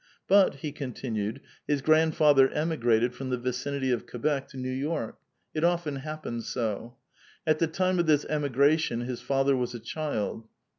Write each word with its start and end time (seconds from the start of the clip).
But, 0.27 0.55
he 0.65 0.71
continued, 0.71 1.41
his 1.67 1.83
grandfather 1.83 2.49
emigrated 2.49 3.13
from 3.13 3.29
the 3.29 3.37
vicinity 3.37 3.91
of 3.91 4.07
Quebec 4.07 4.47
to 4.47 4.57
New 4.57 4.71
York; 4.71 5.19
it 5.53 5.63
often 5.63 5.97
happened 5.97 6.43
so. 6.43 6.95
At 7.45 7.59
the 7.59 7.67
time 7.67 7.99
of 7.99 8.07
this 8.07 8.25
emigration 8.25 9.01
his 9.01 9.21
father 9.21 9.55
was 9.55 9.75
a 9.75 9.79
child. 9.79 10.47